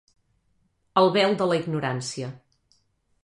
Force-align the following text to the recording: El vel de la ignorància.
El 1.01 1.09
vel 1.17 1.37
de 1.43 1.47
la 1.51 1.59
ignorància. 1.61 2.31